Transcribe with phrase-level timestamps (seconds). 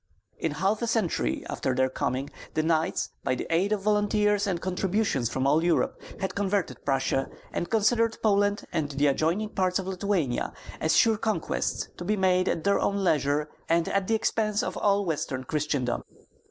[0.39, 4.59] In half a century after their coming the knights, by the aid of volunteers and
[4.59, 9.85] contributions from all Europe, had converted Prussia, and considered Poland and the adjoining parts of
[9.85, 14.63] Lithuania as sure conquests to be made at their own leisure and at the expense
[14.63, 16.01] of all Western Christendom.